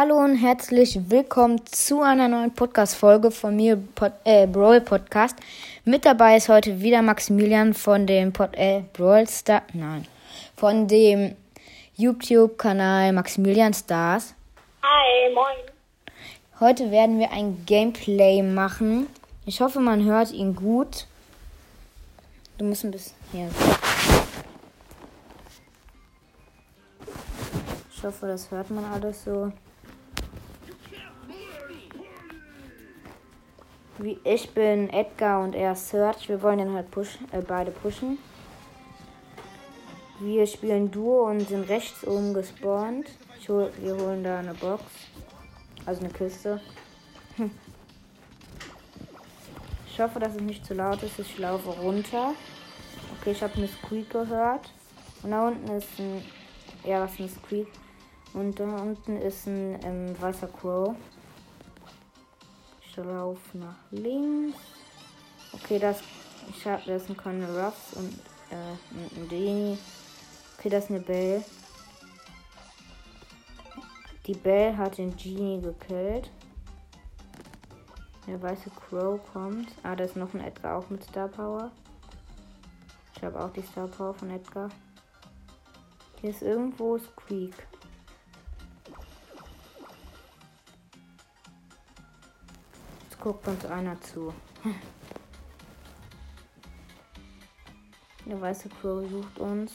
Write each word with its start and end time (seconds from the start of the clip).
Hallo 0.00 0.18
und 0.18 0.36
herzlich 0.36 1.10
willkommen 1.10 1.60
zu 1.66 2.02
einer 2.02 2.28
neuen 2.28 2.54
Podcast-Folge 2.54 3.32
von 3.32 3.56
mir, 3.56 3.76
Pod, 3.96 4.12
äh, 4.22 4.46
Brawl 4.46 4.80
Podcast. 4.80 5.36
Mit 5.84 6.04
dabei 6.04 6.36
ist 6.36 6.48
heute 6.48 6.80
wieder 6.80 7.02
Maximilian 7.02 7.74
von 7.74 8.06
dem 8.06 8.32
Pod, 8.32 8.50
äh, 8.54 8.84
Brawl 8.92 9.26
Star, 9.26 9.62
nein, 9.72 10.06
von 10.54 10.86
dem 10.86 11.34
YouTube-Kanal 11.96 13.12
Maximilian 13.12 13.74
Stars. 13.74 14.36
Hi, 14.84 15.34
moin. 15.34 15.56
Heute 16.60 16.92
werden 16.92 17.18
wir 17.18 17.32
ein 17.32 17.64
Gameplay 17.66 18.40
machen. 18.40 19.08
Ich 19.46 19.60
hoffe, 19.60 19.80
man 19.80 20.04
hört 20.04 20.30
ihn 20.30 20.54
gut. 20.54 21.08
Du 22.56 22.66
musst 22.66 22.84
ein 22.84 22.92
bisschen 22.92 23.16
hier. 23.32 23.50
Ich 27.92 28.04
hoffe, 28.04 28.28
das 28.28 28.48
hört 28.52 28.70
man 28.70 28.84
alles 28.84 29.24
so. 29.24 29.50
Ich 34.24 34.50
bin 34.50 34.90
Edgar 34.90 35.42
und 35.42 35.54
er 35.54 35.74
Search. 35.74 36.28
Wir 36.28 36.40
wollen 36.42 36.58
den 36.58 36.72
halt 36.72 36.90
push, 36.90 37.18
äh, 37.32 37.40
beide 37.40 37.70
pushen. 37.70 38.18
Wir 40.20 40.46
spielen 40.46 40.90
Duo 40.90 41.28
und 41.28 41.48
sind 41.48 41.68
rechts 41.68 42.06
oben 42.06 42.34
gespawnt. 42.34 43.06
Hol, 43.48 43.72
wir 43.78 43.96
holen 43.96 44.22
da 44.22 44.40
eine 44.40 44.54
Box. 44.54 44.82
Also 45.86 46.00
eine 46.00 46.12
Kiste. 46.12 46.60
Ich 49.90 50.04
hoffe, 50.04 50.20
dass 50.20 50.36
es 50.36 50.40
nicht 50.40 50.64
zu 50.64 50.74
laut 50.74 51.02
ist. 51.02 51.18
Ich 51.18 51.38
laufe 51.38 51.70
runter. 51.70 52.32
Okay, 53.18 53.32
ich 53.32 53.42
habe 53.42 53.54
eine 53.56 53.66
Squeak 53.66 54.08
gehört. 54.10 54.72
Und 55.24 55.32
da 55.32 55.48
unten 55.48 55.72
ist 55.72 55.88
ein. 55.98 56.22
Ja, 56.84 57.00
was 57.00 57.14
ist 57.14 57.18
ein 57.18 57.28
Squeak? 57.28 57.66
Und 58.32 58.60
da 58.60 58.76
unten 58.76 59.16
ist 59.16 59.48
ein 59.48 59.76
ähm, 59.82 60.14
weißer 60.20 60.46
Crow. 60.46 60.94
Laufe 63.02 63.58
nach 63.58 63.76
links. 63.90 64.58
Okay, 65.52 65.78
das, 65.78 66.02
ich 66.50 66.66
hab, 66.66 66.84
das 66.84 67.06
sind 67.06 67.18
keine 67.18 67.46
Ruffs 67.46 67.94
und 67.94 68.12
äh, 68.50 69.18
ein 69.20 69.28
Dini. 69.28 69.78
Okay, 70.58 70.68
das 70.68 70.84
ist 70.84 70.90
eine 70.90 71.00
Belle. 71.00 71.44
Die 74.26 74.34
Belle 74.34 74.76
hat 74.76 74.98
den 74.98 75.16
Genie 75.16 75.60
gekillt. 75.60 76.30
Der 78.26 78.42
weiße 78.42 78.70
Crow 78.70 79.18
kommt. 79.32 79.68
Ah, 79.82 79.96
da 79.96 80.04
ist 80.04 80.16
noch 80.16 80.34
ein 80.34 80.40
Edgar 80.40 80.76
auch 80.76 80.90
mit 80.90 81.02
Star 81.02 81.28
Power. 81.28 81.70
Ich 83.16 83.22
habe 83.22 83.42
auch 83.42 83.52
die 83.52 83.62
Star 83.62 83.88
Power 83.88 84.12
von 84.12 84.30
Edgar. 84.30 84.68
Hier 86.20 86.30
ist 86.30 86.42
irgendwo 86.42 86.98
Squeak. 86.98 87.54
Guckt 93.28 93.46
uns 93.46 93.66
einer 93.66 94.00
zu. 94.00 94.32
Der 98.24 98.40
weiße 98.40 98.70
Crow 98.70 99.06
sucht 99.06 99.38
uns. 99.38 99.72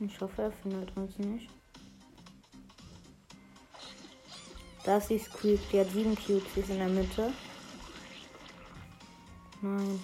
Ich 0.00 0.20
hoffe, 0.20 0.42
er 0.42 0.50
findet 0.50 0.96
uns 0.96 1.16
nicht. 1.18 1.48
Da 4.82 4.96
ist 4.96 5.06
Squeak, 5.06 5.60
die 5.70 5.78
hat 5.78 5.90
sieben 5.90 6.16
Cuties 6.16 6.68
in 6.68 6.78
der 6.78 6.88
Mitte. 6.88 7.32
Nein. 9.62 10.00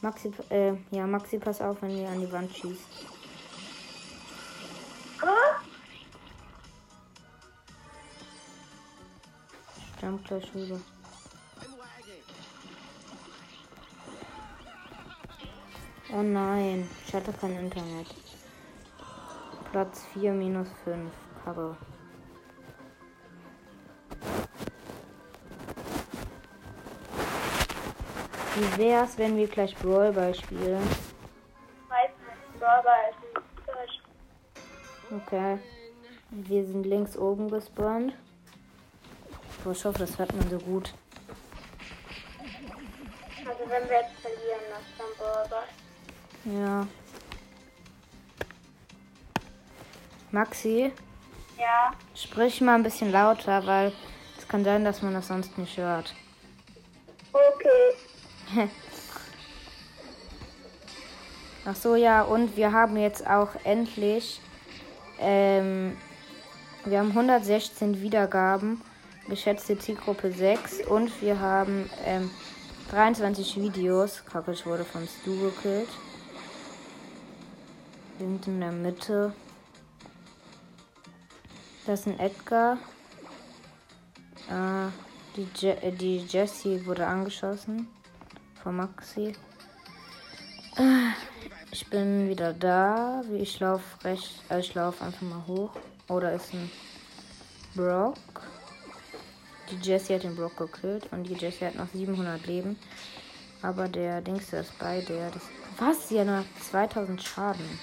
Maxi, 0.00 0.32
äh, 0.48 0.72
ja, 0.92 1.06
Maxi, 1.06 1.38
pass 1.38 1.60
auf, 1.60 1.82
wenn 1.82 1.90
ihr 1.90 2.08
an 2.08 2.20
die 2.20 2.32
Wand 2.32 2.50
schießt. 2.56 3.19
Jump 10.10 10.26
gleich 10.26 10.54
rüber. 10.54 10.80
Oh 16.12 16.22
nein, 16.22 16.88
ich 17.06 17.14
hatte 17.14 17.32
kein 17.32 17.56
Internet. 17.56 18.08
Platz 19.70 20.04
4 20.14 20.32
minus 20.32 20.68
5. 20.84 21.12
Kacke. 21.44 21.76
Wie 28.56 28.78
wär's, 28.78 29.16
wenn 29.16 29.36
wir 29.36 29.46
gleich 29.46 29.76
Brawlball 29.76 30.34
spielen? 30.34 30.82
Okay. 35.12 35.58
Wir 36.30 36.64
sind 36.64 36.84
links 36.84 37.16
oben 37.16 37.48
gespawnt. 37.48 38.14
Boah, 39.64 39.72
ich 39.72 39.84
hoffe, 39.84 39.98
das 39.98 40.18
hört 40.18 40.34
man 40.34 40.48
so 40.48 40.58
gut. 40.58 40.92
Also 43.46 43.60
wenn 43.68 43.88
wir 43.88 43.96
jetzt 44.00 44.20
verlieren, 44.20 44.60
das 44.70 44.80
ist 44.80 44.98
dann 44.98 45.12
Brawler. 45.18 46.66
Ja. 46.66 46.86
Maxi, 50.30 50.92
Ja. 51.58 51.90
sprich 52.14 52.60
mal 52.60 52.76
ein 52.76 52.82
bisschen 52.84 53.10
lauter, 53.10 53.66
weil 53.66 53.92
es 54.38 54.46
kann 54.46 54.64
sein, 54.64 54.84
dass 54.84 55.02
man 55.02 55.12
das 55.12 55.26
sonst 55.26 55.58
nicht 55.58 55.76
hört. 55.76 56.14
Okay. 57.32 58.68
Ach 61.66 61.74
so, 61.76 61.94
ja, 61.96 62.22
und 62.22 62.56
wir 62.56 62.72
haben 62.72 62.96
jetzt 62.96 63.26
auch 63.26 63.50
endlich, 63.64 64.40
ähm, 65.18 65.96
wir 66.84 67.00
haben 67.00 67.08
116 67.10 68.00
Wiedergaben, 68.00 68.80
geschätzte 69.28 69.78
Zielgruppe 69.78 70.32
6 70.32 70.86
und 70.86 71.20
wir 71.22 71.38
haben 71.40 71.88
ähm, 72.04 72.30
23 72.90 73.60
Videos. 73.60 74.24
Kacke, 74.24 74.52
ich 74.52 74.66
wurde 74.66 74.84
von 74.84 75.06
Stu 75.06 75.38
gekillt. 75.40 75.88
Wir 78.18 78.26
sind 78.26 78.46
in 78.46 78.60
der 78.60 78.72
Mitte. 78.72 79.32
Das 81.86 82.00
ist 82.00 82.06
ein 82.08 82.18
Edgar. 82.18 82.78
Äh, 84.48 84.90
die, 85.36 85.46
Je 85.56 85.70
äh, 85.70 85.92
die 85.92 86.18
Jessie 86.18 86.84
wurde 86.84 87.06
angeschossen 87.06 87.88
von 88.62 88.76
Maxi. 88.76 89.34
Äh, 90.76 91.10
Ich 91.72 91.86
bin 91.88 92.28
wieder 92.28 92.52
da. 92.52 93.22
Ich 93.32 93.60
laufe 93.60 94.04
recht, 94.04 94.42
äh, 94.50 94.58
ich 94.58 94.74
laufe 94.74 95.04
einfach 95.04 95.22
mal 95.22 95.46
hoch. 95.46 95.70
Oder 96.08 96.32
ist 96.32 96.52
ein 96.52 96.68
Brock. 97.76 98.16
Die 99.70 99.76
Jessie 99.76 100.14
hat 100.14 100.24
den 100.24 100.34
Brock 100.34 100.56
gekillt 100.56 101.08
und 101.12 101.24
die 101.24 101.34
Jessie 101.34 101.66
hat 101.66 101.76
noch 101.76 101.88
700 101.88 102.44
Leben. 102.46 102.78
Aber 103.62 103.88
der 103.88 104.20
Dings 104.20 104.52
ist 104.52 104.78
bei 104.78 105.00
der. 105.02 105.30
Das, 105.30 105.42
was? 105.78 106.08
Sie 106.08 106.18
hat 106.18 106.26
noch 106.26 106.44
2000 106.60 107.22
Schaden. 107.22 107.78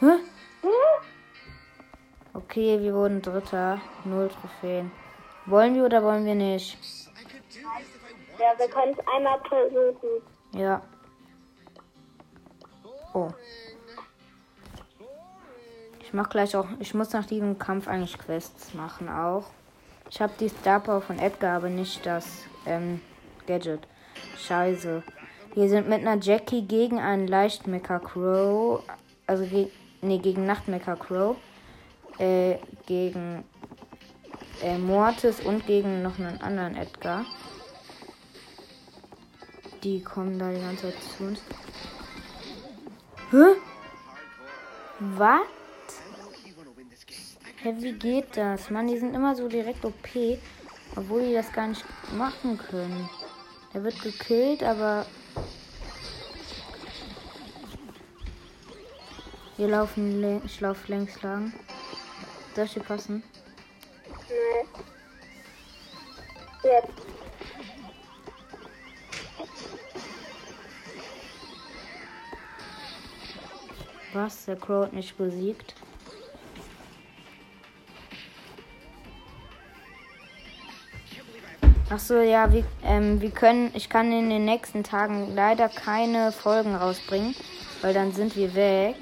Hä? 0.00 0.18
Okay, 2.34 2.80
wir 2.80 2.94
wurden 2.94 3.22
Dritter. 3.22 3.80
Null 4.04 4.28
Trophäen. 4.28 4.90
Wollen 5.46 5.74
wir 5.74 5.84
oder 5.84 6.02
wollen 6.02 6.24
wir 6.24 6.34
nicht? 6.34 6.76
Ja, 8.38 8.58
wir 8.58 8.68
können 8.68 8.92
es 8.92 9.06
einmal 9.14 9.40
versuchen. 9.48 10.22
Ja. 10.52 10.82
Oh. 13.14 13.30
Ich 16.16 16.22
mach 16.22 16.30
gleich 16.30 16.56
auch. 16.56 16.66
Ich 16.78 16.94
muss 16.94 17.12
nach 17.12 17.26
diesem 17.26 17.58
Kampf 17.58 17.88
eigentlich 17.88 18.16
Quests 18.16 18.72
machen 18.72 19.10
auch. 19.10 19.44
Ich 20.08 20.18
habe 20.22 20.32
die 20.40 20.48
Star 20.48 20.80
Power 20.80 21.02
von 21.02 21.18
Edgar, 21.18 21.58
aber 21.58 21.68
nicht 21.68 22.06
das 22.06 22.44
ähm, 22.64 23.02
Gadget. 23.46 23.80
Scheiße. 24.38 25.02
Wir 25.54 25.68
sind 25.68 25.90
mit 25.90 26.00
einer 26.00 26.18
Jackie 26.18 26.62
gegen 26.62 26.98
einen 27.00 27.28
Leichtmecker 27.28 28.00
Crow. 28.00 28.82
Also 29.26 29.44
ge 29.44 29.68
nee, 30.00 30.16
gegen 30.16 30.46
Nachtmecker 30.46 30.96
Crow. 30.96 31.36
Äh, 32.16 32.54
gegen 32.86 33.44
äh, 34.62 34.78
Mortis 34.78 35.40
und 35.40 35.66
gegen 35.66 36.02
noch 36.02 36.18
einen 36.18 36.40
anderen 36.40 36.76
Edgar. 36.76 37.26
Die 39.84 40.02
kommen 40.02 40.38
da 40.38 40.50
die 40.50 40.62
ganze 40.62 40.84
Zeit 40.84 40.94
zu 41.18 41.24
uns. 41.24 41.42
Hä? 43.32 43.60
Was? 44.98 45.42
Hä, 47.66 47.74
wie 47.80 47.94
geht 47.94 48.36
das? 48.36 48.70
Mann, 48.70 48.86
die 48.86 48.96
sind 48.96 49.12
immer 49.12 49.34
so 49.34 49.48
direkt 49.48 49.84
OP, 49.84 50.08
obwohl 50.94 51.26
die 51.26 51.34
das 51.34 51.52
gar 51.52 51.66
nicht 51.66 51.84
machen 52.12 52.58
können. 52.58 53.10
Er 53.72 53.82
wird 53.82 54.00
gekillt, 54.00 54.62
aber. 54.62 55.04
Wir 59.56 59.66
laufen, 59.66 60.40
ich 60.44 60.60
laufe 60.60 60.92
längs 60.92 61.20
lang. 61.22 61.52
Soll 62.54 62.66
ich 62.66 62.74
dir 62.74 62.84
passen? 62.84 63.24
Nee. 64.28 64.68
Jetzt. 66.62 67.06
Was? 74.12 74.44
Der 74.44 74.54
Crow 74.54 74.84
hat 74.84 74.92
mich 74.92 75.12
besiegt. 75.16 75.75
Ach 81.96 82.00
so, 82.00 82.20
ja, 82.20 82.52
wir, 82.52 82.62
ähm, 82.84 83.22
wir 83.22 83.30
können, 83.30 83.70
ich 83.72 83.88
kann 83.88 84.12
in 84.12 84.28
den 84.28 84.44
nächsten 84.44 84.84
Tagen 84.84 85.34
leider 85.34 85.70
keine 85.70 86.30
Folgen 86.30 86.74
rausbringen, 86.74 87.34
weil 87.80 87.94
dann 87.94 88.12
sind 88.12 88.36
wir 88.36 88.54
weg. 88.54 88.96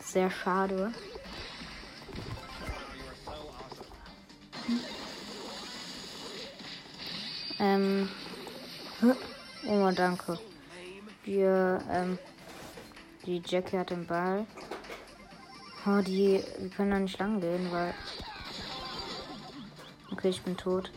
Sehr 0.00 0.28
schade. 0.28 0.92
Ähm. 7.60 8.08
Oh, 9.68 9.90
danke. 9.94 10.40
Wir, 11.22 11.78
ähm. 11.88 12.18
Die 13.26 13.40
Jackie 13.46 13.78
hat 13.78 13.90
den 13.90 14.08
Ball. 14.08 14.44
Oh, 15.86 16.00
die. 16.00 16.42
Wir 16.58 16.70
können 16.70 16.90
da 16.90 16.98
nicht 16.98 17.20
lang 17.20 17.40
gehen, 17.40 17.70
weil. 17.70 17.94
Okay, 20.20 20.28
ich 20.28 20.42
bin 20.42 20.54
tot. 20.54 20.90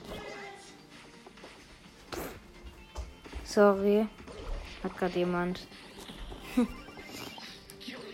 Sorry. 3.46 4.06
Hat 4.84 4.98
gerade 4.98 5.18
jemand 5.18 5.66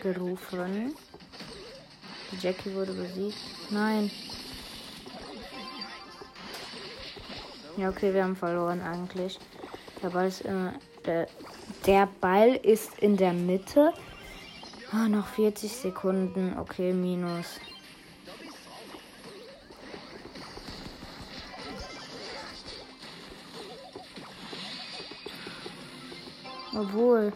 gerufen. 0.03 0.93
Jackie 2.39 2.75
wurde 2.75 2.93
besiegt. 2.93 3.39
Nein. 3.71 4.11
Ja, 7.75 7.89
okay, 7.89 8.13
wir 8.13 8.23
haben 8.23 8.35
verloren 8.35 8.79
eigentlich. 8.79 9.39
Der 10.03 10.09
Ball 10.09 10.27
ist 10.27 10.41
immer. 10.41 10.75
Der, 11.07 11.27
der 11.87 12.07
Ball 12.21 12.49
ist 12.61 12.99
in 12.99 13.17
der 13.17 13.33
Mitte. 13.33 13.93
Ah, 14.91 15.07
noch 15.07 15.25
40 15.25 15.71
Sekunden. 15.71 16.55
Okay, 16.59 16.93
minus. 16.93 17.59
Obwohl. 26.79 27.33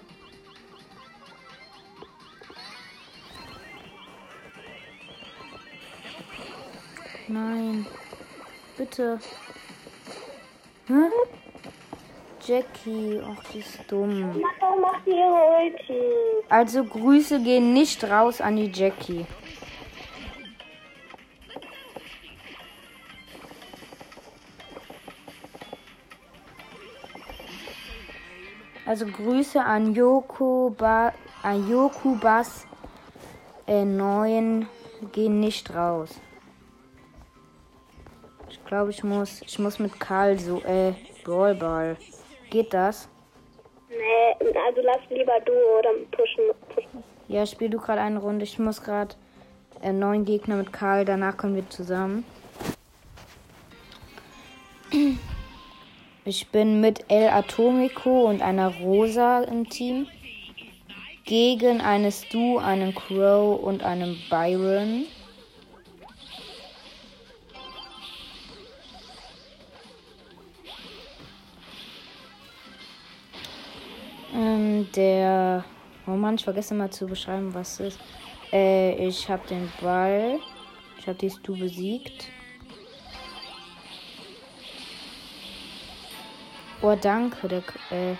Nein. 7.27 7.85
Bitte. 8.77 9.19
Hä? 10.87 10.93
Jackie, 12.45 13.21
ach, 13.21 13.43
die 13.51 13.59
ist 13.59 13.79
dumm. 13.89 14.41
Also 16.49 16.83
Grüße 16.85 17.41
gehen 17.41 17.73
nicht 17.73 18.03
raus 18.05 18.39
an 18.39 18.55
die 18.55 18.71
Jackie. 18.73 19.25
Also 28.85 29.05
Grüße 29.05 29.63
an 29.63 29.95
Yoko 29.95 30.75
ba 30.77 31.13
an 31.41 31.69
Yokubas 31.69 32.67
äh, 33.65 33.85
9 33.85 34.67
gehen 35.11 35.39
nicht 35.39 35.73
raus. 35.73 36.19
Ich 38.49 38.63
glaube, 38.65 38.91
ich 38.91 39.03
muss 39.03 39.41
ich 39.41 39.57
muss 39.59 39.79
mit 39.79 39.99
Karl 39.99 40.37
so 40.37 40.61
äh 40.63 40.93
Brawlball. 41.23 41.95
Geht 42.49 42.73
das? 42.73 43.07
Nee, 43.89 44.49
also 44.67 44.81
lass 44.81 44.99
lieber 45.09 45.39
du 45.45 45.53
oder 45.79 45.89
pushen. 46.11 46.43
pushen. 46.75 47.03
Ja, 47.27 47.45
spiel 47.45 47.69
du 47.69 47.79
gerade 47.79 48.01
eine 48.01 48.19
Runde. 48.19 48.43
Ich 48.43 48.59
muss 48.59 48.83
gerade 48.83 49.15
äh, 49.81 49.93
neun 49.93 50.25
Gegner 50.25 50.55
mit 50.55 50.73
Karl. 50.73 51.05
Danach 51.05 51.37
kommen 51.37 51.55
wir 51.55 51.69
zusammen. 51.69 52.25
Ich 56.25 56.47
bin 56.47 56.79
mit 56.79 57.03
El 57.09 57.27
Atomico 57.27 58.29
und 58.29 58.41
einer 58.41 58.73
Rosa 58.77 59.41
im 59.41 59.67
Team. 59.67 60.07
Gegen 61.25 61.81
eine 61.81 62.13
Stu, 62.13 62.59
einen 62.59 62.95
Crow 62.95 63.61
und 63.61 63.83
einen 63.83 64.17
Byron. 64.29 65.05
Ähm, 74.33 74.89
der. 74.95 75.65
Oh 76.07 76.11
Mann, 76.11 76.35
ich 76.35 76.43
vergesse 76.45 76.73
mal 76.73 76.89
zu 76.89 77.05
beschreiben, 77.05 77.53
was 77.53 77.81
es 77.81 77.95
ist. 77.95 77.99
Äh, 78.53 79.07
ich 79.07 79.27
habe 79.27 79.45
den 79.49 79.69
Ball. 79.81 80.39
Ich 80.99 81.05
habe 81.05 81.17
die 81.17 81.29
Stu 81.29 81.57
besiegt. 81.57 82.29
Oh, 86.83 86.97
danke. 87.01 87.47
Der, 87.47 87.63
äh 87.91 88.17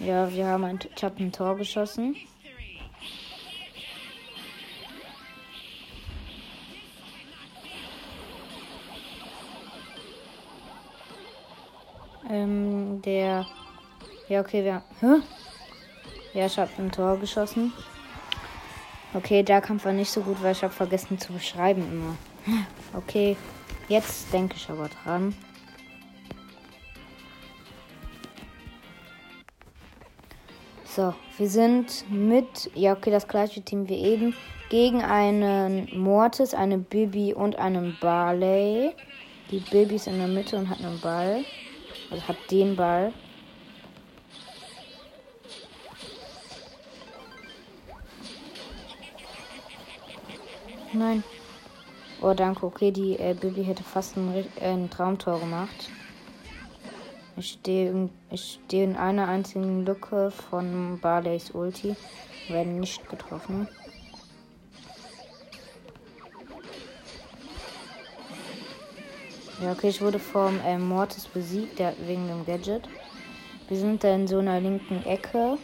ja, 0.00 0.30
wir 0.30 0.46
haben 0.46 0.64
ein, 0.64 0.78
ich 0.94 1.02
habe 1.02 1.18
ein 1.18 1.32
Tor 1.32 1.56
geschossen. 1.56 2.14
Ähm, 12.28 13.00
der. 13.00 13.46
Ja, 14.28 14.40
okay, 14.42 14.62
wir. 14.62 14.82
Hä? 15.00 15.22
Ja, 16.34 16.44
ich 16.44 16.58
habe 16.58 16.70
ein 16.76 16.92
Tor 16.92 17.16
geschossen. 17.18 17.72
Okay, 19.14 19.42
der 19.42 19.62
Kampf 19.62 19.86
war 19.86 19.94
nicht 19.94 20.10
so 20.10 20.20
gut, 20.20 20.42
weil 20.42 20.52
ich 20.52 20.62
habe 20.62 20.74
vergessen 20.74 21.18
zu 21.18 21.32
beschreiben 21.32 21.90
immer. 21.90 22.16
Okay, 22.94 23.36
jetzt 23.88 24.32
denke 24.32 24.56
ich 24.56 24.68
aber 24.70 24.88
dran. 24.88 25.34
So, 30.96 31.14
wir 31.36 31.48
sind 31.50 32.10
mit, 32.10 32.70
ja 32.74 32.94
okay, 32.94 33.10
das 33.10 33.28
gleiche 33.28 33.60
Team 33.60 33.88
wie 33.90 33.98
eben, 33.98 34.34
gegen 34.70 35.02
einen 35.02 35.86
Mortis, 35.98 36.54
eine 36.54 36.78
Bibi 36.78 37.34
und 37.34 37.56
einen 37.56 37.96
Barley. 38.00 38.94
Die 39.50 39.60
Bibi 39.60 39.96
ist 39.96 40.06
in 40.06 40.18
der 40.18 40.28
Mitte 40.28 40.56
und 40.56 40.70
hat 40.70 40.82
einen 40.82 40.98
Ball. 41.00 41.44
Also 42.10 42.26
hat 42.26 42.36
den 42.50 42.74
Ball. 42.74 43.12
Nein. 50.94 51.22
Oh, 52.22 52.32
danke. 52.32 52.64
Okay, 52.64 52.90
die 52.90 53.18
äh, 53.18 53.34
Bibi 53.38 53.62
hätte 53.62 53.84
fast 53.84 54.16
ein, 54.16 54.34
äh, 54.34 54.64
ein 54.64 54.88
Traumtor 54.88 55.38
gemacht. 55.38 55.90
Ich 57.38 57.52
stehe 57.52 57.90
in, 57.90 58.10
ich 58.32 58.58
stehe 58.66 58.82
in 58.82 58.96
einer 58.96 59.28
einzigen 59.28 59.86
Lücke 59.86 60.32
von 60.32 60.98
Barleys 61.00 61.52
Ulti. 61.52 61.94
Werden 62.48 62.80
nicht 62.80 63.08
getroffen. 63.08 63.68
Ja, 69.62 69.70
okay, 69.70 69.88
ich 69.88 70.00
wurde 70.00 70.18
vom 70.18 70.58
äh, 70.66 70.78
Mortis 70.78 71.26
besiegt, 71.26 71.78
der, 71.78 71.94
wegen 72.06 72.26
dem 72.26 72.44
Gadget. 72.44 72.88
Wir 73.68 73.76
sind 73.76 74.02
da 74.02 74.12
in 74.14 74.26
so 74.26 74.38
einer 74.38 74.60
linken 74.60 75.04
Ecke. 75.04 75.58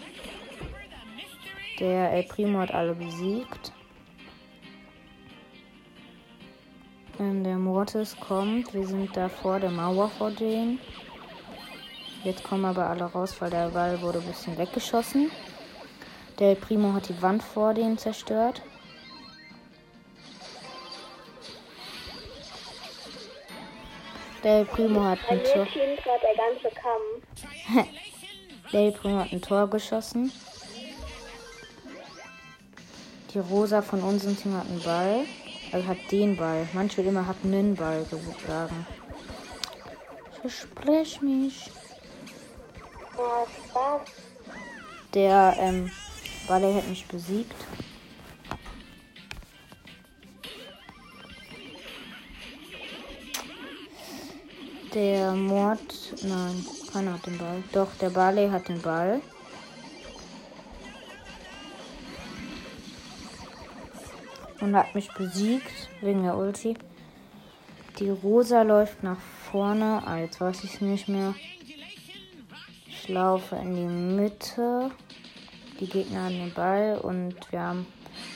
Der 1.80 2.12
El 2.12 2.22
Primo 2.22 2.60
hat 2.60 2.72
alle 2.72 2.94
besiegt. 2.94 3.72
Ähm, 7.18 7.42
der 7.42 7.58
Mortis 7.58 8.16
kommt. 8.20 8.72
Wir 8.72 8.86
sind 8.86 9.16
da 9.16 9.28
vor 9.28 9.58
der 9.58 9.70
Mauer 9.70 10.08
vor 10.10 10.30
denen. 10.30 10.78
Jetzt 12.24 12.42
kommen 12.42 12.64
aber 12.64 12.88
alle 12.88 13.04
raus, 13.04 13.36
weil 13.40 13.50
der 13.50 13.68
Ball 13.68 14.00
wurde 14.00 14.18
ein 14.18 14.26
bisschen 14.26 14.56
weggeschossen. 14.56 15.30
Der 16.38 16.54
Primo 16.54 16.94
hat 16.94 17.10
die 17.10 17.20
Wand 17.20 17.42
vor 17.42 17.74
denen 17.74 17.98
zerstört. 17.98 18.62
Der 24.42 24.64
Primo 24.64 25.04
hat 25.04 25.18
ein 25.28 25.44
Tor. 25.44 25.66
der 28.72 28.90
Primo 28.92 29.18
hat 29.18 29.32
ein 29.32 29.42
Tor 29.42 29.68
geschossen. 29.68 30.32
Die 33.34 33.38
Rosa 33.38 33.82
von 33.82 34.02
unserem 34.02 34.38
Team 34.38 34.56
hat 34.56 34.66
einen 34.66 34.82
Ball. 34.82 35.26
Also 35.72 35.86
hat 35.86 35.98
den 36.10 36.38
Ball. 36.38 36.66
Manche 36.72 37.02
immer 37.02 37.26
hat 37.26 37.36
einen 37.44 37.74
Ball 37.74 38.06
sagen. 38.46 38.86
Ich 40.32 40.40
versprech 40.40 41.20
mich. 41.20 41.70
Der, 45.12 45.56
ähm, 45.58 45.90
Barley 46.48 46.74
hat 46.74 46.88
mich 46.88 47.06
besiegt. 47.06 47.54
Der 54.92 55.32
Mord. 55.32 55.80
Nein, 56.22 56.66
keiner 56.92 57.14
hat 57.14 57.26
den 57.26 57.38
Ball. 57.38 57.62
Doch, 57.72 57.94
der 58.00 58.10
Barley 58.10 58.48
hat 58.48 58.68
den 58.68 58.82
Ball. 58.82 59.20
Und 64.60 64.74
hat 64.74 64.94
mich 64.94 65.12
besiegt 65.12 65.88
wegen 66.00 66.22
der 66.22 66.36
Ulti. 66.36 66.76
Die 67.98 68.10
Rosa 68.10 68.62
läuft 68.62 69.02
nach 69.02 69.20
vorne. 69.50 70.02
Ah, 70.04 70.18
jetzt 70.18 70.40
weiß 70.40 70.64
ich 70.64 70.74
es 70.74 70.80
nicht 70.80 71.08
mehr. 71.08 71.34
Ich 73.04 73.10
laufe 73.10 73.56
in 73.56 73.76
die 73.76 73.82
Mitte. 73.82 74.90
Die 75.78 75.86
Gegner 75.86 76.24
haben 76.24 76.38
den 76.38 76.54
Ball 76.54 76.96
und 77.02 77.34
wir 77.50 77.60
haben 77.60 77.86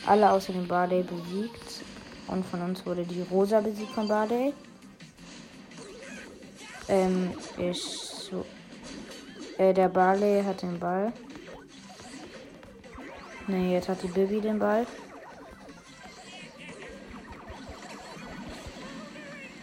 alle 0.04 0.30
außer 0.30 0.52
dem 0.52 0.68
Barley 0.68 1.02
besiegt. 1.04 1.80
Und 2.26 2.44
von 2.44 2.60
uns 2.60 2.84
wurde 2.84 3.04
die 3.04 3.22
Rosa 3.30 3.62
besiegt 3.62 3.92
von 3.92 4.06
Barley. 4.06 4.52
Ähm, 6.86 7.30
ich. 7.56 7.82
So, 7.82 8.44
äh, 9.56 9.72
der 9.72 9.88
Barley 9.88 10.42
hat 10.44 10.60
den 10.60 10.78
Ball. 10.78 11.14
Ne, 13.46 13.72
jetzt 13.72 13.88
hat 13.88 14.02
die 14.02 14.08
Bibi 14.08 14.42
den 14.42 14.58
Ball. 14.58 14.86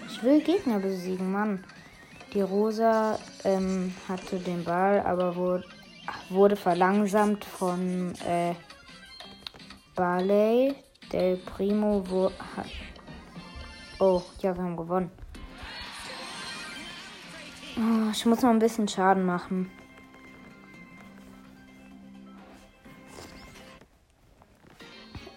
Ich 0.07 0.23
will 0.23 0.41
Gegner 0.41 0.79
besiegen, 0.79 1.31
Mann. 1.31 1.63
Die 2.35 2.41
Rosa 2.41 3.17
ähm, 3.45 3.95
hatte 4.09 4.37
den 4.37 4.65
Ball, 4.65 4.99
aber 4.99 5.37
wurde, 5.37 5.63
wurde 6.29 6.57
verlangsamt 6.57 7.45
von 7.45 8.13
äh, 8.27 8.53
Barley. 9.95 10.75
Del 11.13 11.37
Primo 11.37 12.03
wo, 12.09 12.31
hat. 12.57 12.65
Oh, 13.99 14.21
ja, 14.39 14.53
wir 14.53 14.63
haben 14.63 14.75
gewonnen. 14.75 15.11
Oh, 17.77 18.09
ich 18.11 18.25
muss 18.25 18.41
noch 18.41 18.49
ein 18.49 18.59
bisschen 18.59 18.87
Schaden 18.87 19.25
machen. 19.25 19.71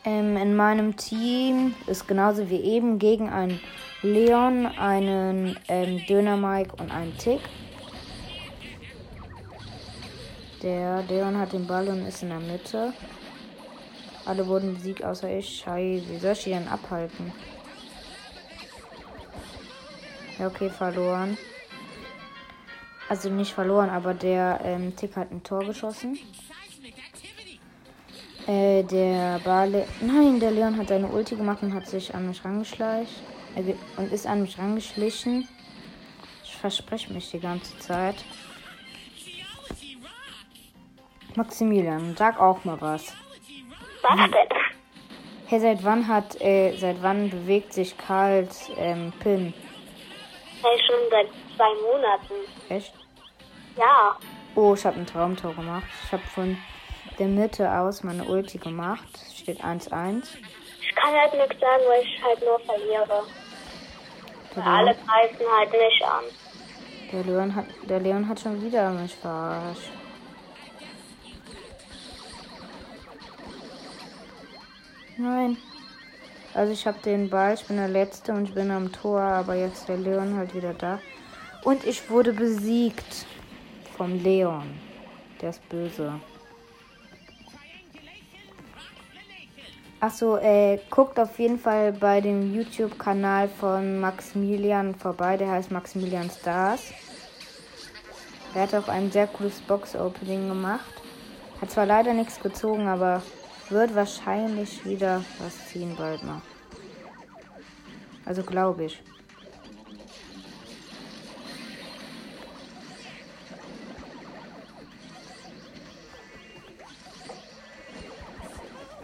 Ähm, 0.05 0.37
in 0.37 0.57
meinem 0.57 0.97
Team 0.97 1.75
ist 1.87 2.09
genauso 2.09 2.49
wie 2.49 2.61
eben 2.61 2.99
gegen 2.99 3.29
einen 3.29 3.61
Leon, 4.03 4.67
einen 4.67 5.59
ähm, 5.67 6.07
Döner 6.07 6.37
Mike 6.37 6.77
und 6.79 6.93
einen 6.93 7.19
Tick. 7.19 7.41
Der 10.63 11.03
Leon 11.09 11.37
hat 11.37 11.53
den 11.53 11.67
Ball 11.67 11.89
und 11.89 12.07
ist 12.07 12.23
in 12.23 12.29
der 12.29 12.39
Mitte. 12.39 12.93
Alle 14.25 14.47
wurden 14.47 14.75
besiegt 14.75 15.03
außer 15.03 15.29
ich. 15.37 15.65
Scheiße, 15.65 16.11
wie 16.11 16.19
soll 16.19 16.33
ich 16.33 16.45
die 16.45 16.51
denn 16.51 16.69
abhalten? 16.69 17.33
Ja, 20.39 20.47
okay, 20.47 20.71
verloren. 20.71 21.37
Also 23.09 23.31
nicht 23.31 23.53
verloren, 23.53 23.91
aber 23.91 24.15
der 24.15 24.61
ähm, 24.63 24.95
Tick 24.95 25.17
hat 25.17 25.33
ein 25.33 25.43
Tor 25.43 25.65
geschossen. 25.65 26.17
Äh, 28.47 28.85
der 28.85 29.41
Bale. 29.41 29.89
Nein, 30.01 30.39
der 30.39 30.53
Leon 30.53 30.77
hat 30.77 30.89
seine 30.89 31.09
Ulti 31.09 31.35
gemacht 31.35 31.65
und 31.65 31.75
hat 31.75 31.89
sich 31.89 32.15
an 32.15 32.29
mich 32.29 32.45
rangeschleicht. 32.45 33.23
Äh, 33.57 33.75
und 33.97 34.13
ist 34.13 34.27
an 34.27 34.43
mich 34.43 34.59
rangeschlichen. 34.59 35.49
Ich 36.45 36.57
verspreche 36.57 37.13
mich 37.13 37.31
die 37.31 37.41
ganze 37.41 37.79
Zeit. 37.79 38.17
Maximilian, 41.37 42.17
sag 42.17 42.41
auch 42.41 42.65
mal 42.65 42.81
was. 42.81 43.15
Was 44.03 44.17
denn? 44.17 44.49
Hey, 45.47 45.61
seit 45.61 45.83
wann 45.85 46.07
hat, 46.09 46.41
äh, 46.43 46.77
seit 46.77 47.03
wann 47.03 47.31
bewegt 47.31 47.73
sich 47.73 47.97
Karls 47.97 48.71
ähm, 48.77 49.13
Pin? 49.21 49.55
Hey, 50.63 50.79
schon 50.87 51.11
seit 51.11 51.29
zwei 51.57 51.73
Monaten. 51.91 52.35
Echt? 52.69 52.93
Ja. 53.77 54.19
Oh, 54.55 54.75
ich 54.75 54.85
habe 54.85 54.99
ein 54.99 55.07
Traumtor 55.07 55.55
gemacht. 55.55 55.87
Ich 56.05 56.13
habe 56.13 56.23
von 56.35 56.59
der 57.19 57.29
Mitte 57.29 57.73
aus 57.73 58.03
meine 58.03 58.25
Ulti 58.25 58.59
gemacht. 58.59 59.09
Steht 59.35 59.65
1-1. 59.65 60.37
Ich 60.89 60.95
kann 60.95 61.13
halt 61.15 61.35
nichts 61.35 61.61
sagen, 61.61 61.83
weil 61.89 62.03
ich 62.03 62.23
halt 62.23 62.41
nur 62.41 62.59
verliere. 62.61 63.23
Der 64.57 64.67
Alle 64.67 64.95
greifen 64.95 65.47
halt 65.57 65.73
mich 65.73 66.05
an. 66.05 66.25
der, 67.13 67.25
Leon 67.25 67.55
hat, 67.55 67.67
der 67.89 68.01
Leon 68.01 68.29
hat 68.29 68.41
schon 68.41 68.63
wieder 68.63 68.91
mich 68.91 69.15
verarscht. 69.15 69.91
Nein. 75.19 75.57
Also 76.55 76.73
ich 76.73 76.87
habe 76.87 76.99
den 77.05 77.29
Ball, 77.29 77.55
ich 77.55 77.67
bin 77.67 77.77
der 77.77 77.89
Letzte 77.89 78.33
und 78.33 78.49
ich 78.49 78.55
bin 78.55 78.71
am 78.71 78.91
Tor, 78.91 79.21
aber 79.21 79.55
jetzt 79.55 79.81
ist 79.81 79.89
der 79.89 79.97
Leon 79.99 80.37
halt 80.37 80.55
wieder 80.55 80.73
da. 80.75 81.01
Und 81.65 81.85
ich 81.85 82.09
wurde 82.09 82.33
besiegt 82.33 83.27
vom 83.97 84.23
Leon. 84.23 84.79
Der 85.41 85.51
ist 85.51 85.69
böse. 85.69 86.21
Achso, 90.01 90.37
äh, 90.37 90.79
guckt 90.91 91.19
auf 91.19 91.41
jeden 91.41 91.59
Fall 91.59 91.93
bei 91.93 92.21
dem 92.21 92.55
YouTube-Kanal 92.55 93.49
von 93.49 93.99
Maximilian 93.99 94.95
vorbei. 94.95 95.37
Der 95.37 95.51
heißt 95.51 95.73
Maximilian 95.73 96.31
Stars. 96.31 96.93
Der 98.55 98.63
hat 98.63 98.75
auch 98.77 98.87
ein 98.87 99.11
sehr 99.11 99.27
cooles 99.27 99.61
Box-Opening 99.63 100.49
gemacht. 100.49 100.95
Hat 101.61 101.73
zwar 101.73 101.85
leider 101.85 102.15
nichts 102.15 102.39
gezogen, 102.39 102.87
aber 102.87 103.23
wird 103.71 103.93
wahrscheinlich 103.97 104.85
wieder 104.85 105.25
was 105.41 105.67
ziehen 105.67 105.97
bald 105.99 106.23
mal. 106.23 106.43
Also 108.25 108.45
glaube 108.45 108.85
ich. 108.85 109.03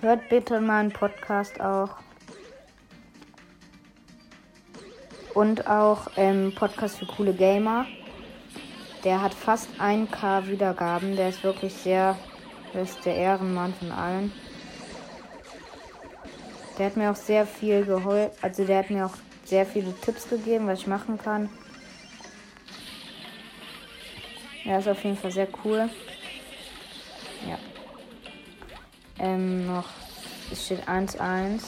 Hört 0.04 0.28
bitte 0.28 0.60
meinen 0.60 0.92
Podcast 0.92 1.58
auch. 1.62 1.88
Und 5.32 5.66
auch 5.66 6.08
ähm, 6.18 6.52
Podcast 6.54 6.98
für 6.98 7.06
coole 7.06 7.32
Gamer. 7.32 7.86
Der 9.02 9.22
hat 9.22 9.32
fast 9.32 9.70
1k 9.80 10.46
Wiedergaben. 10.48 11.16
Der 11.16 11.30
ist 11.30 11.42
wirklich 11.42 11.72
sehr, 11.72 12.18
der 12.74 12.82
ist 12.82 13.02
der 13.06 13.16
Ehrenmann 13.16 13.72
von 13.72 13.92
allen. 13.92 14.30
Der 16.78 16.84
hat 16.84 16.98
mir 16.98 17.10
auch 17.10 17.16
sehr 17.16 17.46
viel 17.46 17.86
geholfen. 17.86 18.36
Also 18.42 18.66
der 18.66 18.80
hat 18.80 18.90
mir 18.90 19.06
auch 19.06 19.16
sehr 19.44 19.64
viele 19.64 19.98
Tipps 20.02 20.28
gegeben, 20.28 20.66
was 20.66 20.80
ich 20.80 20.86
machen 20.86 21.16
kann. 21.16 21.48
Ja, 24.64 24.80
ist 24.80 24.86
auf 24.88 25.02
jeden 25.02 25.16
Fall 25.16 25.32
sehr 25.32 25.48
cool. 25.64 25.88
Ja. 27.48 27.58
Ähm, 29.18 29.66
noch. 29.66 29.88
Es 30.50 30.66
steht 30.66 30.88
1-1. 30.88 31.18
Eine 31.20 31.60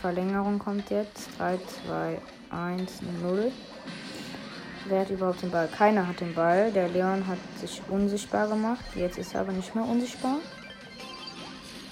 Verlängerung 0.00 0.58
kommt 0.58 0.90
jetzt. 0.90 1.28
3, 1.38 1.58
2, 1.86 2.20
1, 2.50 3.02
0. 3.22 3.52
Wer 4.86 5.00
hat 5.00 5.10
überhaupt 5.10 5.42
den 5.42 5.50
Ball? 5.50 5.68
Keiner 5.68 6.06
hat 6.06 6.20
den 6.20 6.34
Ball. 6.34 6.72
Der 6.72 6.88
Leon 6.88 7.26
hat 7.26 7.38
sich 7.60 7.82
unsichtbar 7.88 8.48
gemacht. 8.48 8.84
Jetzt 8.94 9.18
ist 9.18 9.34
er 9.34 9.42
aber 9.42 9.52
nicht 9.52 9.74
mehr 9.74 9.84
unsichtbar. 9.84 10.36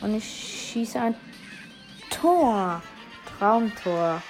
Und 0.00 0.14
ich 0.14 0.24
schieße 0.24 1.00
ein 1.00 1.14
Tor. 2.10 2.82
Traumtor. 3.38 4.22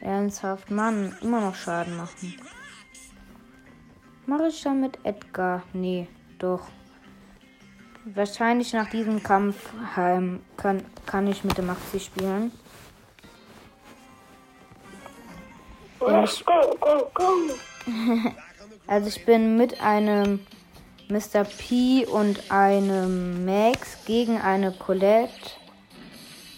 Ernsthaft, 0.00 0.70
Mann, 0.70 1.16
immer 1.20 1.40
noch 1.40 1.54
Schaden 1.54 1.96
machen. 1.96 2.34
Mache 4.26 4.48
ich 4.48 4.62
dann 4.62 4.80
mit 4.80 4.98
Edgar? 5.04 5.62
Nee, 5.72 6.08
doch. 6.42 6.62
Wahrscheinlich 8.04 8.72
nach 8.72 8.90
diesem 8.90 9.22
Kampf 9.22 9.56
ähm, 9.96 10.40
kann, 10.56 10.82
kann 11.06 11.28
ich 11.28 11.44
mit 11.44 11.56
dem 11.56 11.66
Maxi 11.66 12.00
spielen. 12.00 12.50
Ich, 16.24 16.44
also 18.88 19.08
ich 19.08 19.24
bin 19.24 19.56
mit 19.56 19.80
einem 19.80 20.44
Mr. 21.08 21.44
P 21.44 22.04
und 22.06 22.50
einem 22.50 23.44
Max 23.44 24.04
gegen 24.04 24.40
eine 24.40 24.72
Colette, 24.72 25.52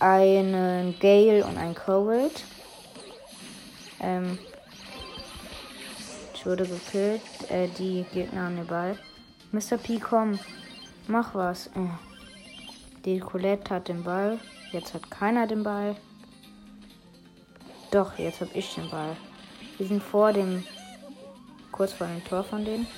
einen 0.01 0.99
Gale 0.99 1.45
und 1.45 1.59
ein 1.59 1.75
Cold. 1.75 2.43
Ähm, 4.01 4.39
ich 6.35 6.47
wurde 6.47 6.67
gekillt. 6.67 7.21
Äh, 7.51 7.69
die 7.79 8.07
Gegner 8.13 8.47
an 8.47 8.57
den 8.57 8.67
Ball. 8.67 8.99
Mr. 9.55 9.79
P, 9.79 10.01
komm. 10.01 10.37
Mach 11.07 11.33
was. 11.33 11.69
Äh. 11.69 11.89
Die 13.05 13.21
Colette 13.21 13.73
hat 13.73 13.87
den 13.87 14.03
Ball. 14.03 14.41
Jetzt 14.73 14.95
hat 14.95 15.09
keiner 15.13 15.47
den 15.47 15.63
Ball. 15.63 15.95
Doch, 17.93 18.19
jetzt 18.19 18.41
hab 18.41 18.53
ich 18.53 18.75
den 18.75 18.91
Ball. 18.91 19.17
Wir 19.79 19.87
sind 19.87 20.03
vor 20.03 20.33
dem. 20.33 20.65
kurz 21.71 21.93
vor 21.93 22.09
dem 22.09 22.25
Tor 22.25 22.43
von 22.43 22.65
denen. 22.65 22.89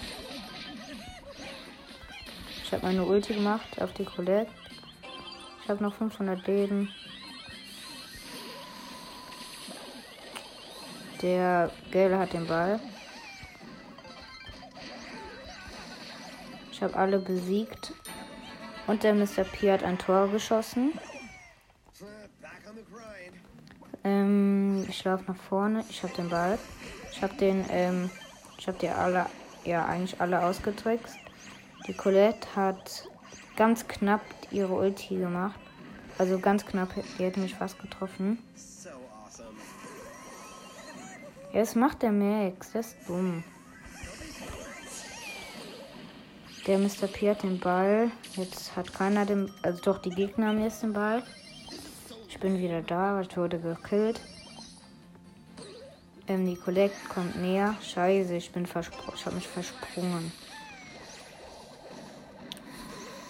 Ich 2.64 2.72
habe 2.72 2.86
meine 2.86 3.04
Ulti 3.04 3.34
gemacht 3.34 3.82
auf 3.82 3.92
die 3.92 4.06
Colette. 4.06 4.50
Ich 5.62 5.68
habe 5.68 5.84
noch 5.84 5.94
500 5.94 6.46
Leben. 6.46 6.88
Der 11.20 11.70
Gelbe 11.90 12.18
hat 12.18 12.32
den 12.32 12.46
Ball. 12.46 12.80
Ich 16.76 16.83
habe 16.83 16.95
alle 16.95 17.18
besiegt. 17.18 17.95
Und 18.87 19.02
der 19.02 19.14
Mr. 19.14 19.45
P 19.45 19.73
hat 19.73 19.83
ein 19.83 19.97
Tor 19.97 20.28
geschossen. 20.28 20.92
Ähm, 24.04 24.85
ich 24.87 25.02
laufe 25.02 25.25
nach 25.26 25.38
vorne. 25.38 25.87
Ich 25.88 26.02
habe 26.02 26.12
den 26.12 26.28
Ball. 26.28 26.59
Ich 27.11 27.23
habe 27.23 27.35
den, 27.37 27.64
ähm, 27.71 28.11
ich 28.59 28.68
habe 28.68 28.76
die 28.78 28.90
alle, 28.90 29.25
ja, 29.64 29.87
eigentlich 29.87 30.21
alle 30.21 30.45
ausgetrickst. 30.45 31.16
Die 31.87 31.95
Colette 31.95 32.47
hat 32.54 33.09
ganz 33.56 33.88
knapp 33.88 34.21
ihre 34.50 34.75
Ulti 34.75 35.16
gemacht. 35.16 35.59
Also 36.18 36.38
ganz 36.38 36.66
knapp, 36.66 36.90
die 37.18 37.25
hätte 37.25 37.40
mich 37.40 37.54
fast 37.54 37.80
getroffen. 37.80 38.38
Was 41.54 41.75
macht 41.75 42.02
der 42.02 42.12
Max? 42.12 42.73
Das 42.73 42.88
ist 42.88 43.09
dumm. 43.09 43.45
Der 46.66 46.78
Mr. 46.78 47.06
P 47.06 47.30
hat 47.30 47.44
den 47.44 47.61
Ball. 47.61 48.11
Jetzt 48.35 48.75
hat 48.75 48.92
keiner 48.92 49.25
den. 49.25 49.52
Also 49.62 49.80
doch, 49.82 49.99
die 49.99 50.11
Gegner 50.11 50.49
haben 50.49 50.62
jetzt 50.62 50.82
den 50.82 50.92
Ball. 50.92 51.23
Ich 52.28 52.40
bin 52.40 52.58
wieder 52.58 52.82
da. 52.82 53.20
Ich 53.20 53.37
wurde 53.37 53.61
gekillt. 53.61 54.20
Ähm, 56.26 56.44
die 56.44 56.56
Collect 56.56 57.08
kommt 57.08 57.40
näher. 57.40 57.76
Scheiße, 57.82 58.35
ich 58.35 58.50
bin 58.50 58.66
versprungen. 58.66 59.12
Ich 59.14 59.25
habe 59.26 59.37
mich 59.37 59.46
versprungen. 59.46 60.32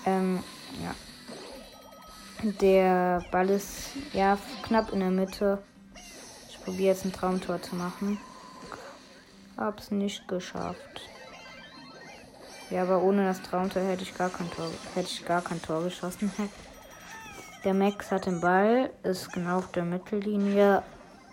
Ähm, 0.06 0.42
ja. 0.82 0.94
Der 2.60 3.22
Ball 3.30 3.50
ist 3.50 3.90
ja 4.14 4.38
knapp 4.62 4.92
in 4.92 5.00
der 5.00 5.10
Mitte. 5.10 5.62
Ich 6.48 6.62
probiere 6.64 6.94
jetzt 6.94 7.04
ein 7.04 7.12
Traumtor 7.12 7.60
zu 7.60 7.76
machen. 7.76 8.18
Hab's 9.58 9.90
nicht 9.90 10.26
geschafft. 10.26 11.15
Ja, 12.70 12.82
aber 12.82 13.02
ohne 13.02 13.24
das 13.24 13.42
Traumtor 13.42 13.82
hätte 13.82 14.02
ich 14.02 14.16
gar 14.16 14.28
kein 14.28 14.50
Tor, 14.50 14.68
hätte 14.94 15.08
ich 15.08 15.24
gar 15.24 15.40
kein 15.42 15.62
Tor 15.62 15.84
geschossen. 15.84 16.32
Der 17.64 17.74
Max 17.74 18.12
hat 18.12 18.26
den 18.26 18.40
Ball, 18.40 18.90
ist 19.02 19.32
genau 19.32 19.58
auf 19.58 19.72
der 19.72 19.84
Mittellinie. 19.84 20.84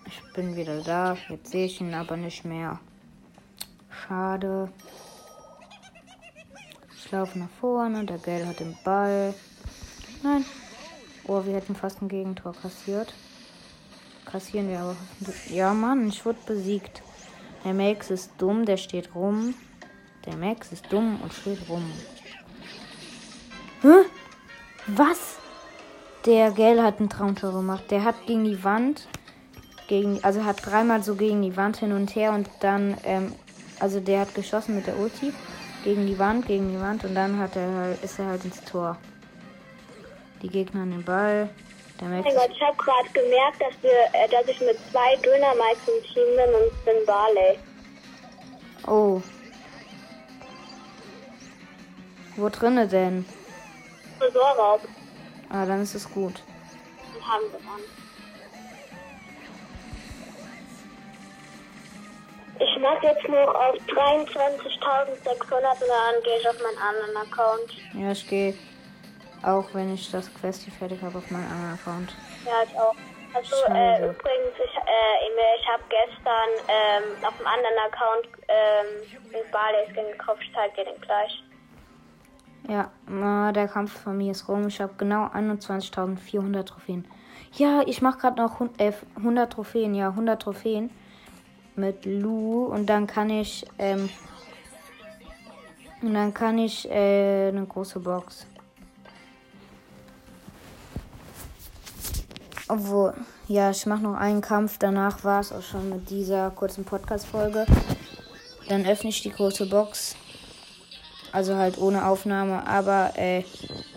Ich 0.08 0.20
bin 0.34 0.56
wieder 0.56 0.82
da. 0.82 1.16
Jetzt 1.30 1.52
sehe 1.52 1.68
ich 1.68 1.80
ihn 1.80 1.94
aber 1.94 2.18
nicht 2.18 2.44
mehr. 2.44 2.80
Schade. 3.90 4.70
Ich 6.98 7.12
laufe 7.12 7.38
nach 7.38 7.50
vorne. 7.62 8.04
Der 8.06 8.18
Gell 8.18 8.48
hat 8.48 8.60
den 8.60 8.76
Ball. 8.84 9.36
Nein. 10.24 10.44
Oh, 11.28 11.46
wir 11.46 11.54
hätten 11.54 11.76
fast 11.76 12.02
ein 12.02 12.10
Gegentor 12.10 12.54
kassiert. 12.54 13.14
Kassieren 14.26 14.70
wir 14.70 14.80
aber. 14.80 14.96
Ja, 15.50 15.74
Mann, 15.74 16.08
ich 16.08 16.26
wurde 16.26 16.40
besiegt. 16.48 17.04
Der 17.64 17.76
Max 17.76 18.10
ist 18.10 18.32
dumm, 18.40 18.66
der 18.66 18.78
steht 18.78 19.14
rum. 19.14 19.54
Der 20.26 20.38
Max 20.38 20.72
ist 20.72 20.92
dumm 20.92 21.20
und 21.22 21.34
steht 21.34 21.60
rum. 21.68 21.92
Hä? 23.82 24.06
Was? 24.88 25.38
Der 26.26 26.52
Gell 26.52 26.82
hat 26.82 27.00
ein 27.00 27.10
Traumtor 27.10 27.52
gemacht. 27.52 27.92
Der 27.92 28.04
hat 28.06 28.16
gegen 28.26 28.46
die 28.46 28.64
Wand, 28.64 29.08
gegen, 29.88 30.24
also 30.24 30.46
hat 30.46 30.66
dreimal 30.66 31.04
so 31.04 31.16
gegen 31.16 31.42
die 31.42 31.58
Wand 31.58 31.78
hin 31.78 31.92
und 31.92 32.16
her 32.16 32.32
und 32.32 32.50
dann, 32.62 32.98
ähm, 33.04 33.34
also 33.80 34.00
der 34.00 34.22
hat 34.22 34.34
geschossen 34.34 34.76
mit 34.76 34.88
der 34.88 34.98
Ulti 34.98 35.34
gegen 35.84 36.08
die 36.08 36.18
Wand, 36.18 36.48
gegen 36.48 36.72
die 36.72 36.80
Wand 36.80 37.04
und 37.04 37.14
dann 37.16 37.38
hat 37.38 37.58
er 37.58 37.74
halt, 37.74 38.04
ist 38.04 38.20
er 38.20 38.28
halt 38.28 38.46
ins 38.46 38.64
Tor. 38.64 38.98
Die 40.42 40.48
Gegner 40.48 40.84
an 40.84 40.92
den 40.92 41.04
Ball. 41.04 41.50
Der 42.00 42.08
Max 42.08 42.24
mein 42.26 42.36
Gott, 42.36 42.50
ich 42.56 42.62
habe 42.62 42.78
gerade 42.78 43.10
gemerkt, 43.14 43.62
dass, 43.62 43.74
wir, 43.82 43.92
äh, 43.92 44.30
dass 44.30 44.48
ich 44.48 44.60
mit 44.62 44.78
zwei 44.92 45.16
Dönermikes 45.18 45.88
im 45.88 46.04
Team 46.14 46.36
bin 46.38 46.56
und 46.56 46.68
ich 46.72 46.86
bin 46.86 47.06
Barley. 47.06 47.60
Oh, 48.88 49.22
wo 52.36 52.50
drinne 52.50 52.88
denn? 52.88 53.26
Tresorraub. 54.20 54.82
Ah, 55.50 55.66
dann 55.66 55.82
ist 55.82 55.96
es 55.96 56.10
gut. 56.10 56.42
Und 57.16 57.28
haben 57.28 57.46
gewonnen. 57.52 57.84
Ich 62.60 62.80
mache 62.80 63.06
jetzt 63.06 63.28
noch 63.28 63.54
auf 63.54 63.76
23.600 63.76 65.12
und 65.18 65.54
dann 65.54 66.24
gehe 66.24 66.38
ich 66.40 66.48
auf 66.48 66.56
meinen 66.62 66.78
anderen 66.78 67.18
Account. 67.18 67.74
Ja, 67.94 68.12
ich 68.12 68.28
gehe 68.28 68.54
auch, 69.44 69.66
wenn 69.74 69.94
ich 69.94 70.10
das 70.12 70.34
Quest 70.36 70.64
hier 70.64 70.74
fertig 70.74 71.02
habe, 71.02 71.18
auf 71.18 71.30
meinen 71.30 71.50
anderen 71.52 71.74
Account. 71.74 72.16
Ja, 72.46 72.64
ich 72.64 72.80
auch. 72.80 72.96
Also 73.34 73.56
äh, 73.74 73.98
übrigens, 73.98 74.54
ich, 74.64 74.76
äh, 74.78 75.58
ich 75.60 75.68
habe 75.68 75.84
gestern 75.90 76.50
ähm, 76.68 77.26
auf 77.26 77.36
dem 77.38 77.48
anderen 77.48 77.78
Account 77.88 78.28
ähm, 78.48 79.32
den 79.34 79.52
Barley 79.52 79.86
Skin 79.92 80.12
gekauft. 80.12 80.40
Ich 80.44 80.54
zeige 80.54 80.76
dir 80.76 80.92
den 80.92 81.02
gleich. 81.02 81.43
Ja, 82.68 82.92
der 83.52 83.68
Kampf 83.68 83.92
von 84.04 84.18
mir 84.18 84.32
ist 84.32 84.48
rum. 84.48 84.68
Ich 84.68 84.80
habe 84.80 84.94
genau 84.98 85.26
21.400 85.28 86.64
Trophäen. 86.64 87.06
Ja, 87.56 87.84
ich 87.86 88.02
mache 88.02 88.20
gerade 88.20 88.42
noch 88.42 88.62
100 88.62 88.80
äh, 88.80 89.50
Trophäen. 89.50 89.94
Ja, 89.94 90.10
100 90.10 90.42
Trophäen 90.42 90.90
mit 91.76 92.06
Lu. 92.06 92.66
Und 92.66 92.88
dann 92.88 93.06
kann 93.06 93.30
ich, 93.30 93.66
ähm, 93.78 94.10
und 96.02 96.14
dann 96.14 96.34
kann 96.34 96.58
ich 96.58 96.90
äh, 96.90 97.50
eine 97.50 97.66
große 97.66 98.00
Box. 98.00 98.48
Obwohl, 102.70 103.14
ja, 103.48 103.70
ich 103.72 103.86
mache 103.86 104.02
noch 104.02 104.16
einen 104.16 104.42
Kampf. 104.42 104.78
Danach 104.80 105.24
war 105.26 105.42
es 105.42 105.52
auch 105.52 105.62
schon 105.62 105.90
mit 105.90 106.10
dieser 106.10 106.50
kurzen 106.52 106.86
Podcast-Folge. 106.86 107.66
Dann 108.70 108.86
öffne 108.86 109.10
ich 109.10 109.22
die 109.22 109.32
große 109.32 109.68
Box. 109.68 110.16
Also 111.34 111.56
halt 111.56 111.80
ohne 111.80 112.06
Aufnahme. 112.06 112.66
Aber 112.68 113.12
äh, 113.18 113.44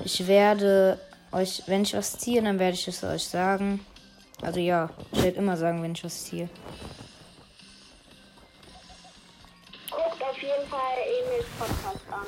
ich 0.04 0.26
werde 0.26 0.98
euch, 1.30 1.62
wenn 1.66 1.82
ich 1.82 1.94
was 1.94 2.18
ziehe, 2.18 2.42
dann 2.42 2.58
werde 2.58 2.74
ich 2.74 2.88
es 2.88 3.04
euch 3.04 3.24
sagen. 3.24 3.84
Also 4.40 4.58
ja, 4.58 4.90
ich 5.12 5.22
werde 5.22 5.38
immer 5.38 5.56
sagen, 5.56 5.82
wenn 5.82 5.92
ich 5.92 6.02
was 6.02 6.24
ziehe. 6.24 6.48
Guckt 9.90 10.22
auf 10.22 10.42
jeden 10.42 10.66
Fall 10.68 10.96
Emils 11.20 11.46
Podcast 11.58 12.06
an. 12.10 12.26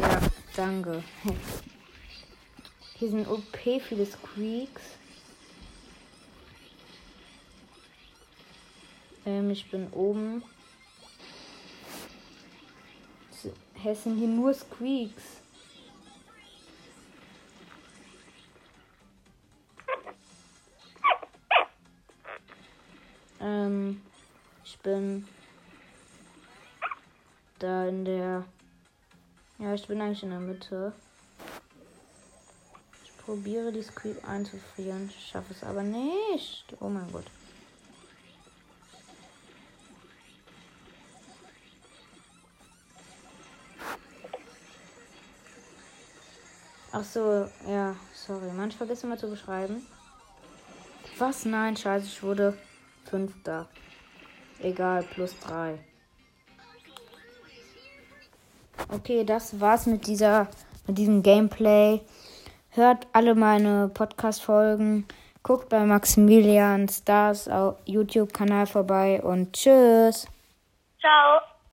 Ja, 0.00 0.20
danke. 0.56 1.02
Hier 2.98 3.10
sind 3.10 3.28
OP 3.28 3.58
viele 3.88 4.06
Squeaks. 4.06 4.82
Ähm, 9.26 9.50
ich 9.50 9.68
bin 9.70 9.88
oben. 9.92 10.44
Hessen 13.82 14.16
hier 14.16 14.28
nur 14.28 14.52
Squeaks. 14.52 15.40
Ähm, 23.40 24.02
ich 24.64 24.78
bin 24.80 25.26
da 27.58 27.86
in 27.86 28.04
der. 28.04 28.44
Ja, 29.58 29.74
ich 29.74 29.86
bin 29.86 30.00
eigentlich 30.00 30.22
in 30.22 30.30
der 30.30 30.40
Mitte. 30.40 30.92
Ich 33.04 33.16
probiere 33.24 33.72
die 33.72 33.82
Squeak 33.82 34.26
einzufrieren. 34.28 35.10
Schaffe 35.10 35.52
es 35.52 35.62
aber 35.62 35.82
nicht. 35.82 36.64
Oh 36.80 36.88
mein 36.88 37.10
Gott. 37.12 37.26
Ach 46.92 47.04
so, 47.04 47.46
ja, 47.68 47.94
sorry. 48.14 48.46
Manchmal 48.46 48.86
vergesse 48.86 49.06
immer 49.06 49.16
zu 49.16 49.28
beschreiben. 49.28 49.86
Was? 51.18 51.44
Nein, 51.44 51.76
scheiße, 51.76 52.06
ich 52.06 52.22
wurde 52.22 52.56
Fünfter. 53.04 53.66
Egal, 54.60 55.02
plus 55.02 55.38
drei. 55.40 55.78
Okay, 58.88 59.24
das 59.24 59.60
war's 59.60 59.86
mit 59.86 60.06
dieser, 60.06 60.48
mit 60.86 60.98
diesem 60.98 61.22
Gameplay. 61.22 62.00
Hört 62.70 63.06
alle 63.12 63.34
meine 63.34 63.88
Podcast-Folgen. 63.88 65.06
Guckt 65.42 65.68
bei 65.70 65.84
Maximilian 65.84 66.88
Stars 66.88 67.48
YouTube-Kanal 67.86 68.66
vorbei 68.66 69.22
und 69.22 69.52
tschüss. 69.52 70.26
Ciao. 71.00 71.49